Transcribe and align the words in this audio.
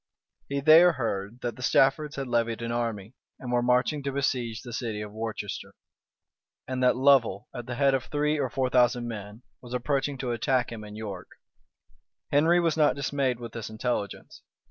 He 0.49 0.61
there 0.61 0.93
heard 0.93 1.41
that 1.41 1.57
the 1.57 1.61
Staffords 1.61 2.15
had 2.15 2.27
levied 2.27 2.63
an 2.63 2.71
army, 2.71 3.13
and 3.37 3.51
were 3.51 3.61
marching 3.61 4.01
to 4.01 4.11
besiege 4.11 4.63
the 4.63 4.73
city 4.73 4.99
of 4.99 5.11
Worcester; 5.11 5.75
and 6.67 6.81
that 6.81 6.95
Lovel, 6.95 7.47
at 7.53 7.67
the 7.67 7.75
head 7.75 7.93
of 7.93 8.05
three 8.05 8.39
or 8.39 8.49
four 8.49 8.71
thousand 8.71 9.07
men, 9.07 9.43
was 9.61 9.75
approaching 9.75 10.17
to 10.17 10.31
attack 10.31 10.71
him 10.71 10.83
in 10.83 10.95
York. 10.95 11.27
Henry 12.31 12.59
was 12.59 12.75
not 12.75 12.95
dismayed 12.95 13.39
with 13.39 13.51
this 13.53 13.69
intelligence. 13.69 14.41